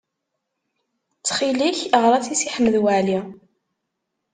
Ttxil-k, 1.13 1.79
ɣer-as 2.01 2.27
i 2.33 2.35
Si 2.41 2.49
Ḥmed 2.55 2.75
Waɛli. 2.83 3.19